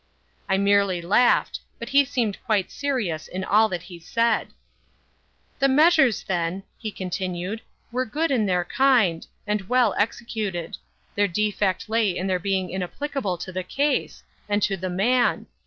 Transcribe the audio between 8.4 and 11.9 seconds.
their kind, and well executed; their defect